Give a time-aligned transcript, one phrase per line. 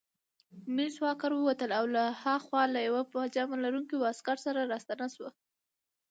[0.75, 5.29] مس واکر ووتله او له هاخوا له یوه پاجامه لرونکي واسکټ سره راستنه شوه.